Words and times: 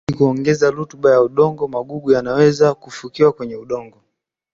ili 0.09 0.17
kuongeza 0.17 0.71
rutuba 0.71 1.11
ya 1.11 1.21
udongo 1.21 1.67
magugu 1.67 2.11
yanaweza 2.11 2.75
fukiwa 2.89 3.31
kwenye 3.33 3.55
udongo 3.55 4.01